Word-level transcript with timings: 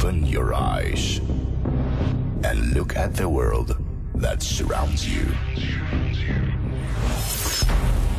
Open 0.00 0.24
your 0.24 0.54
eyes 0.54 1.18
and 2.44 2.72
look 2.72 2.94
at 2.96 3.14
the 3.16 3.28
world 3.28 3.76
that 4.14 4.40
surrounds 4.40 5.04
you. 5.04 5.26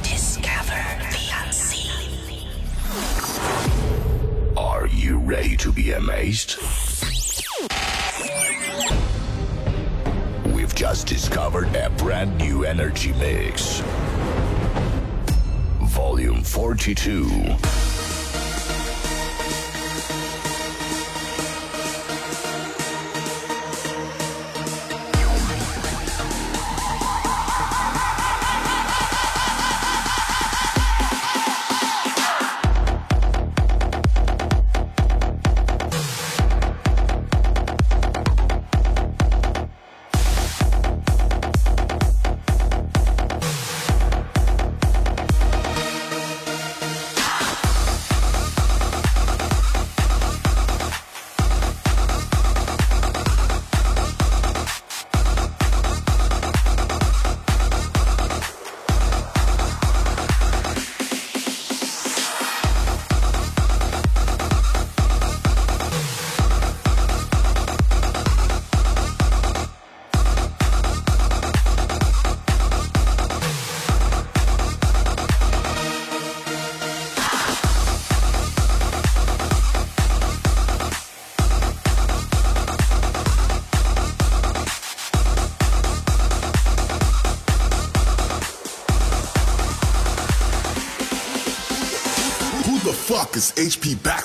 Discover 0.04 0.76
the 1.10 1.30
unseen. 1.46 2.50
Are 4.58 4.88
you 4.88 5.20
ready 5.20 5.56
to 5.56 5.72
be 5.72 5.94
amazed? 5.94 6.58
We've 10.54 10.76
just 10.76 11.08
discovered 11.08 11.74
a 11.78 11.90
brand 11.92 12.38
new 12.38 12.66
energy 12.66 13.14
mix. 13.14 13.80
Volume 15.84 16.44
42. 16.44 17.56
HP 93.56 93.96
Baxter? 94.04 94.19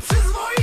Zabezpieczone, 0.00 0.61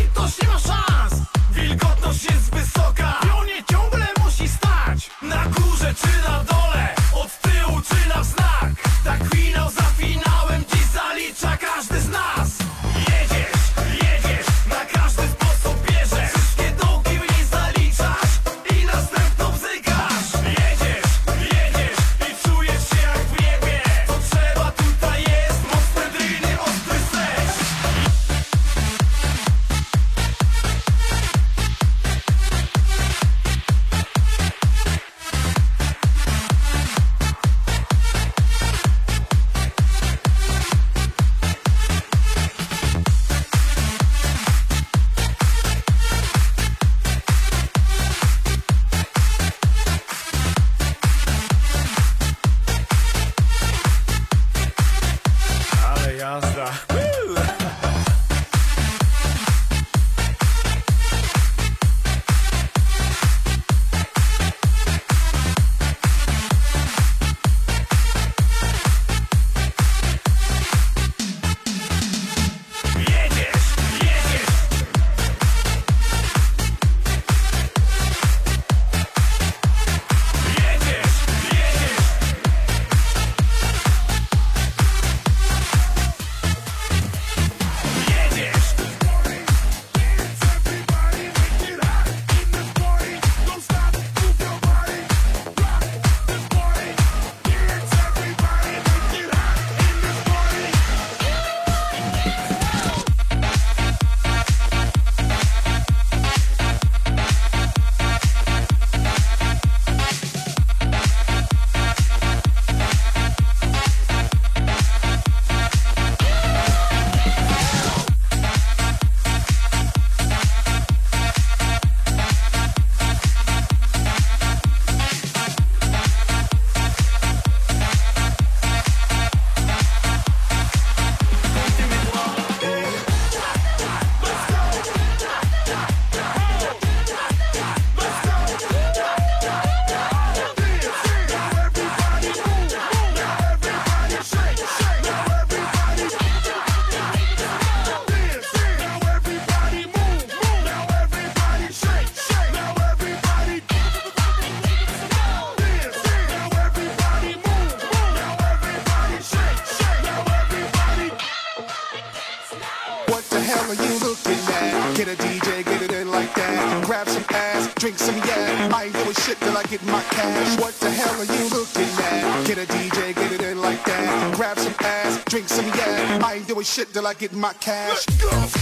shit 176.69 176.93
till 176.93 177.07
I 177.07 177.15
get 177.15 177.33
my 177.33 177.51
cash. 177.53 178.05
If 178.07 178.58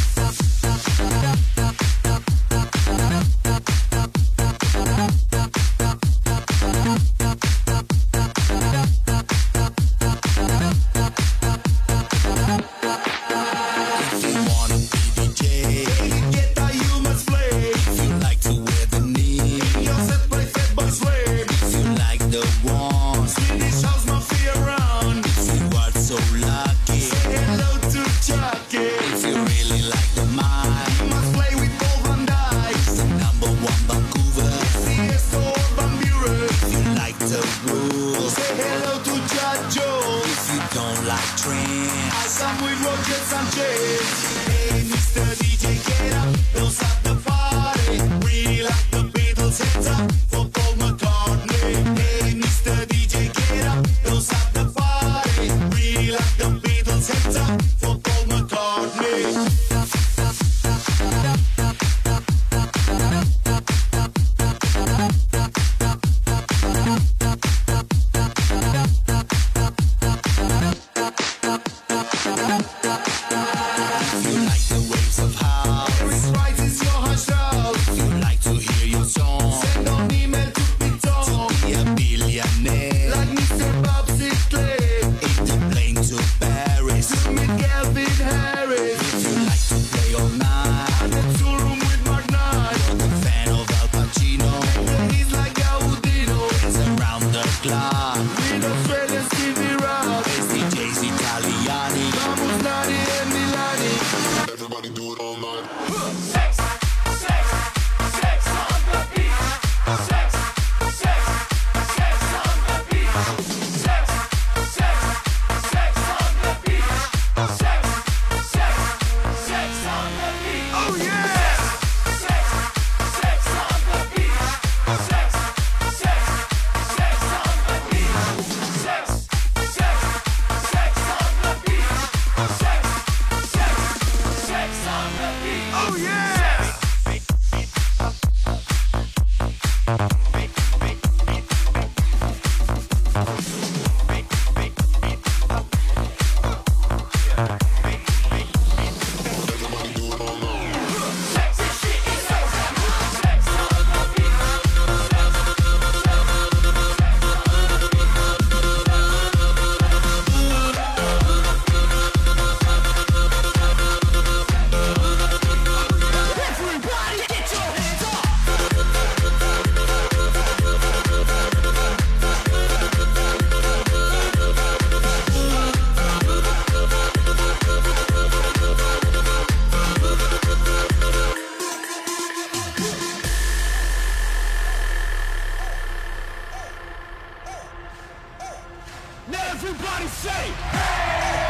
Now 189.29 189.43
everybody 189.51 190.07
say, 190.07 190.29
hey! 190.29 191.46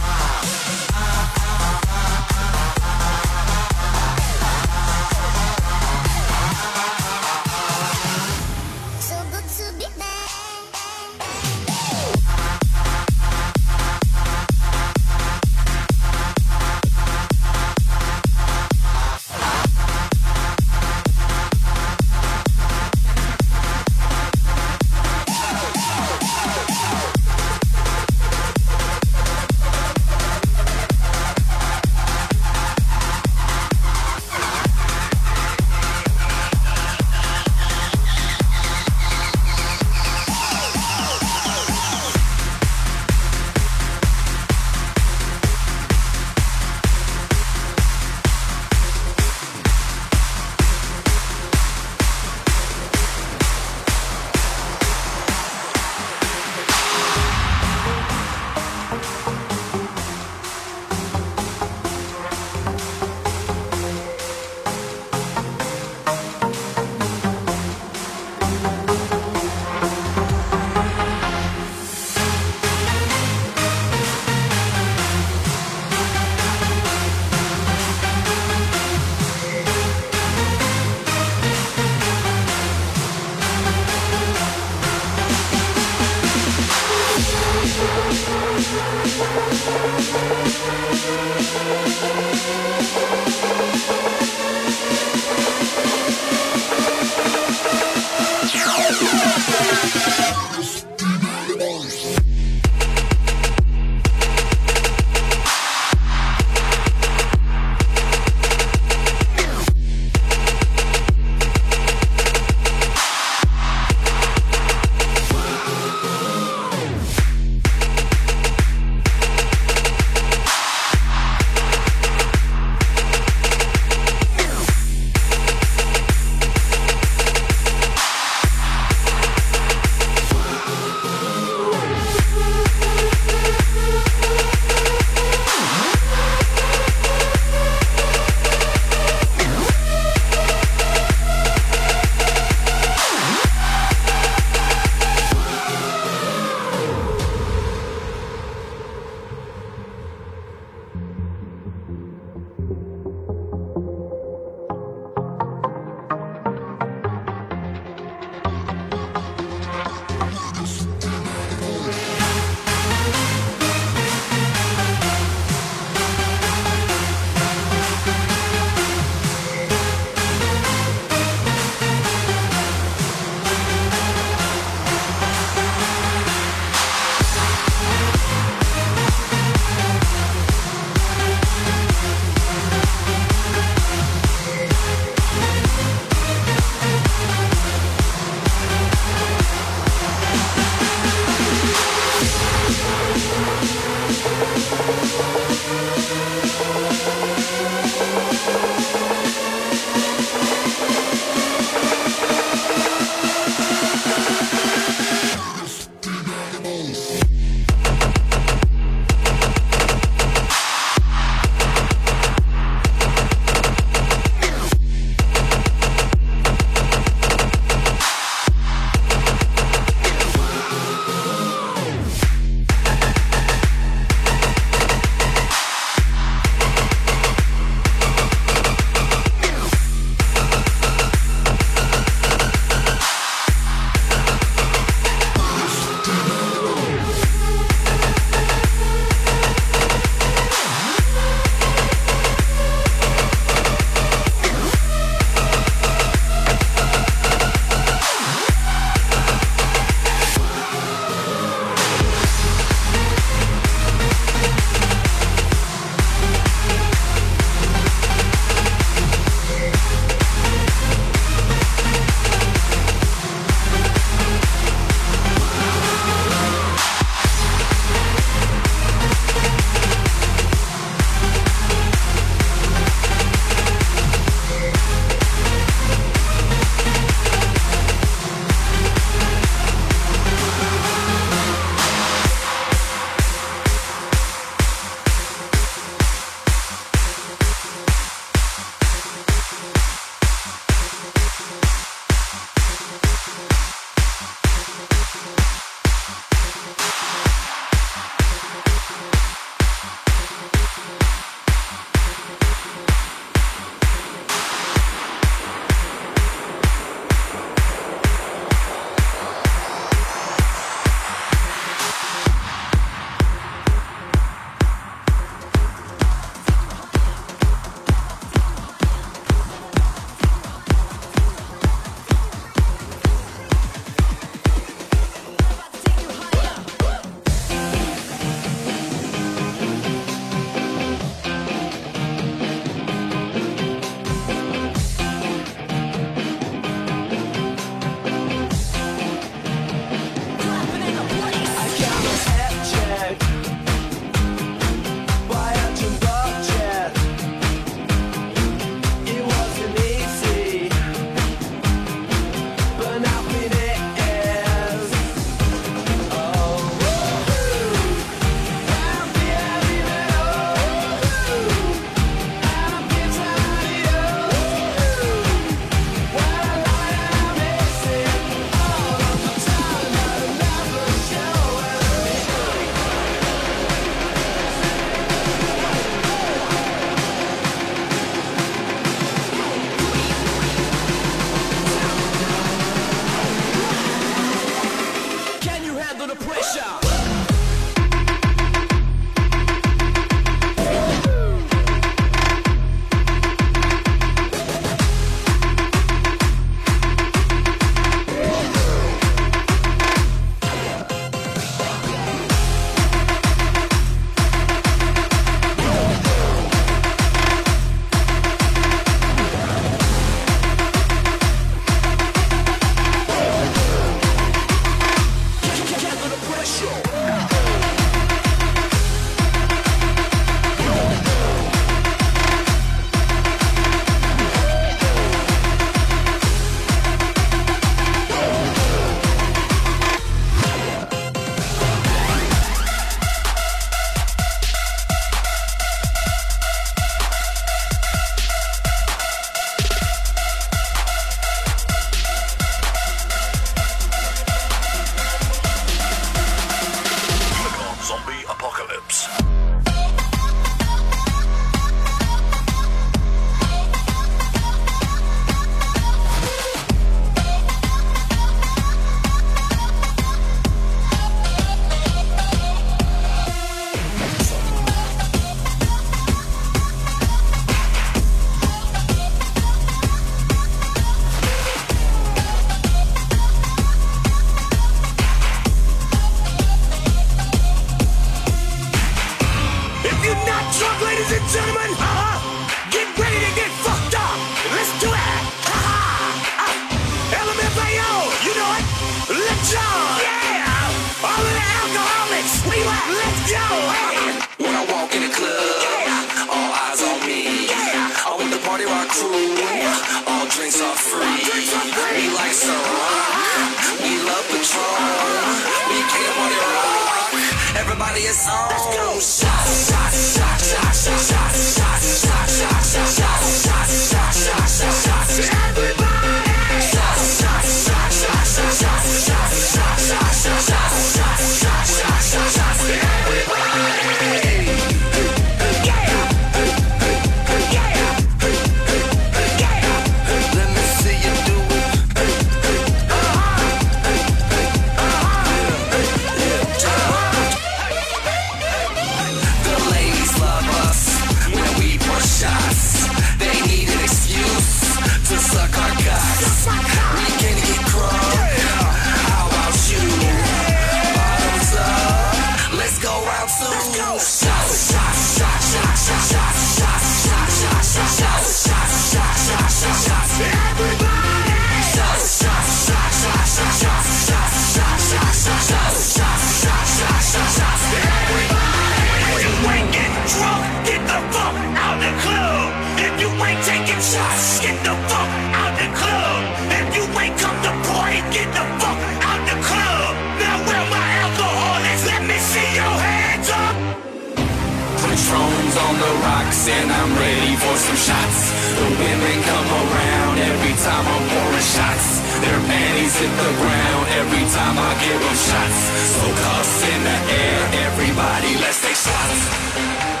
and 586.47 586.71
I'm 586.71 586.91
ready 586.97 587.35
for 587.35 587.55
some 587.55 587.75
shots. 587.75 588.33
The 588.57 588.65
women 588.73 589.17
come 589.21 589.49
around 589.61 590.17
every 590.17 590.55
time 590.57 590.85
I'm 590.87 591.05
pouring 591.09 591.45
shots. 591.45 592.01
Their 592.17 592.39
panties 592.49 592.97
hit 592.97 593.13
the 593.13 593.33
ground 593.37 593.85
every 594.01 594.25
time 594.33 594.57
I 594.57 594.71
give 594.81 594.99
them 595.01 595.17
shots. 595.29 595.59
So 596.01 596.05
cuffs 596.09 596.63
in 596.65 596.81
the 596.83 596.97
air, 597.13 597.41
everybody, 597.69 598.37
let's 598.41 598.61
take 598.61 598.75
shots. 598.75 600.00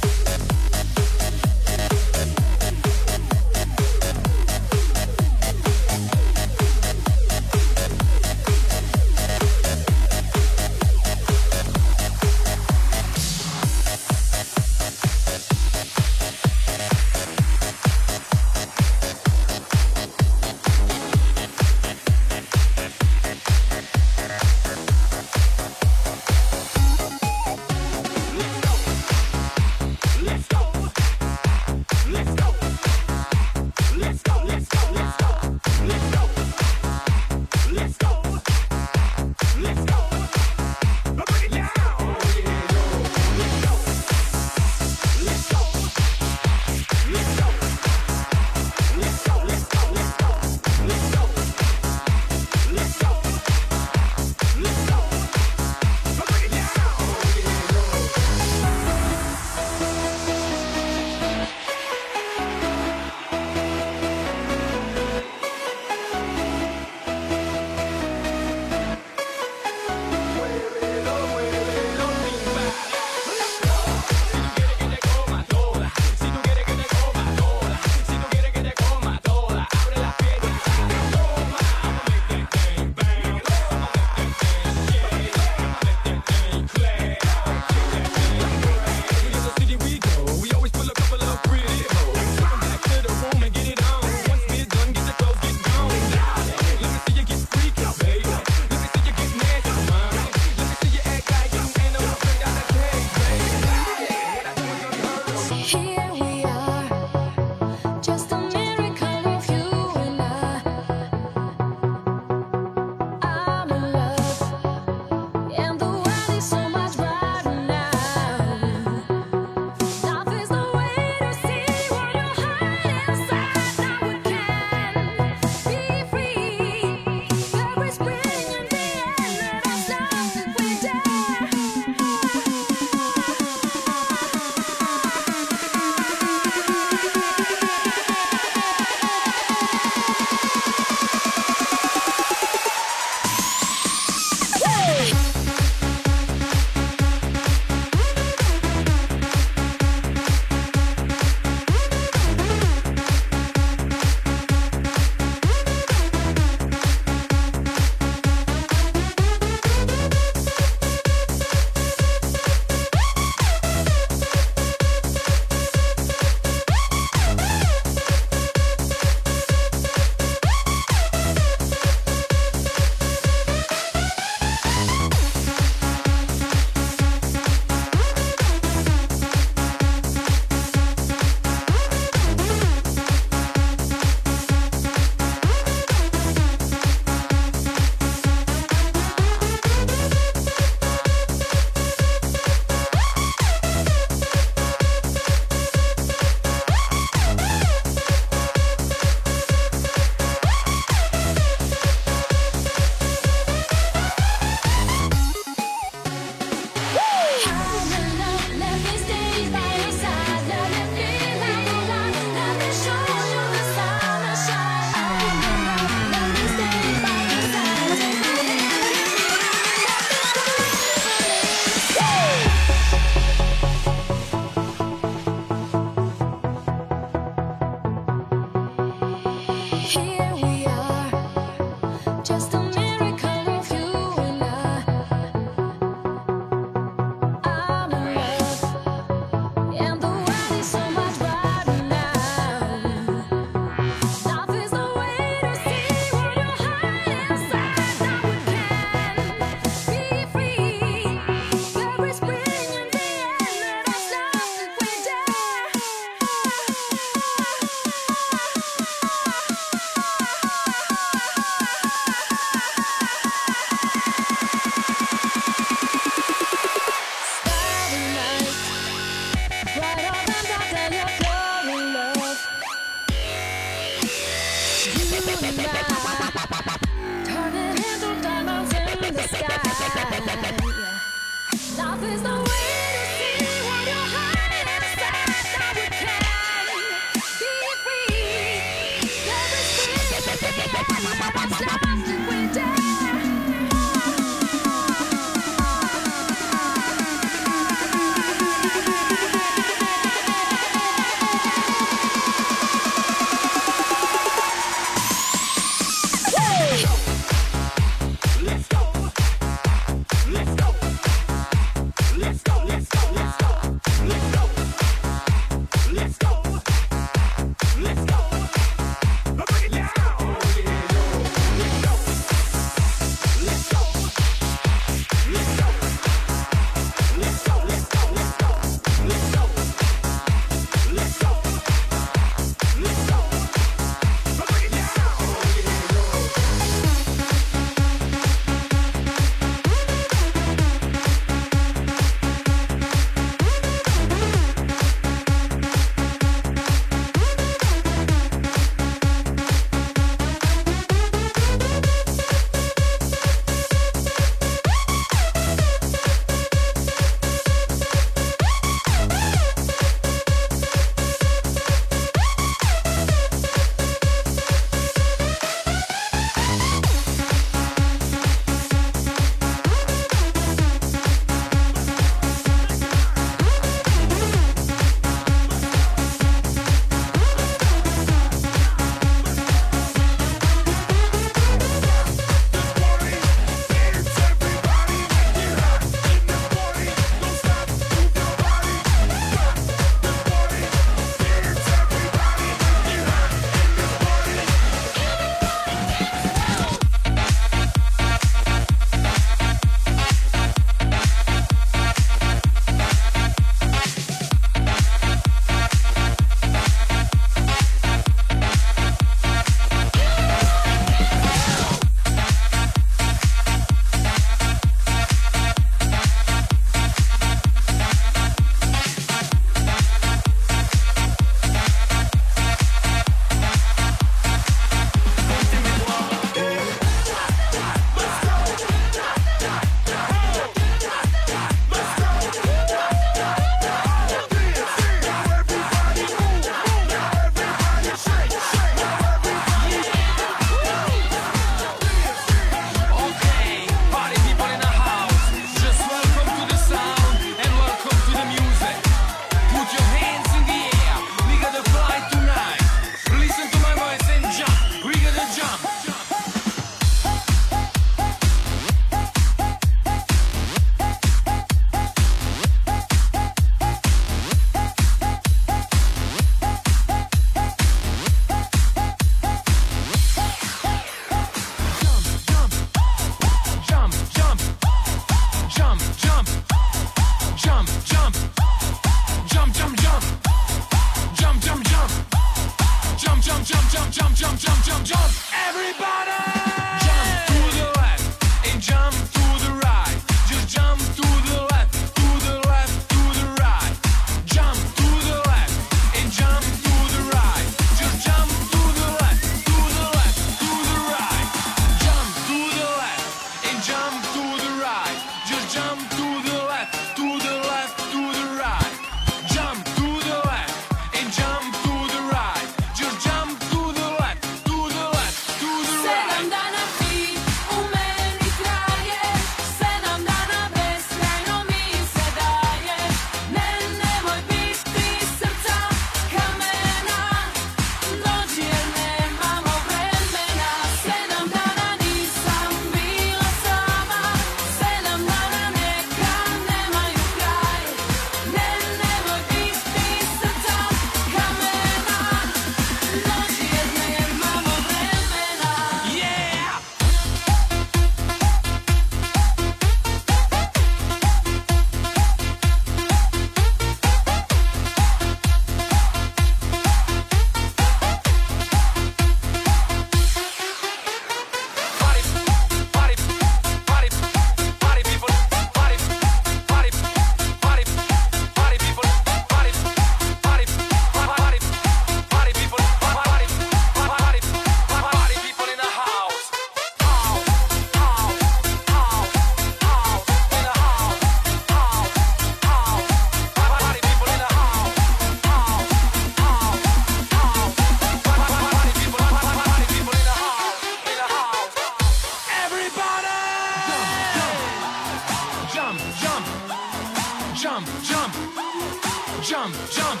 jump, 599.22 599.54
jump, 599.70 600.00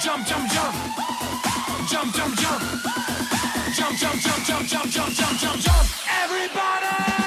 jump, 0.00 0.26
jump, 0.26 0.50
jump, 0.50 0.72
jump, 1.88 2.14
jump, 2.14 2.14
jump, 2.14 2.36
jump, 3.74 3.98
jump, 3.98 4.20
jump, 4.20 4.46
jump, 4.46 4.66
jump, 4.68 4.90
jump, 4.90 5.12
jump, 5.12 5.38
jump, 5.38 5.60
jump, 5.60 5.86
everybody. 6.22 7.25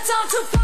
It's 0.00 0.10
all 0.10 0.28
too. 0.28 0.57